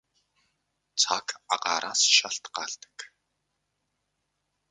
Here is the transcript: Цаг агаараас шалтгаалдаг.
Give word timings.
Цаг 1.01 1.27
агаараас 1.53 2.01
шалтгаалдаг. 2.15 2.97